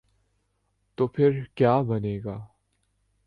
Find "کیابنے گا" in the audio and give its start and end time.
1.55-2.37